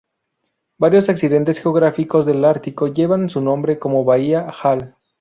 Varios 0.79 1.09
accidentes 1.09 1.61
geográficos 1.61 2.25
del 2.25 2.43
ártico 2.43 2.87
llevan 2.87 3.29
su 3.29 3.39
nombre, 3.39 3.77
como 3.77 4.03
bahía 4.03 4.51
Hall. 4.63 4.95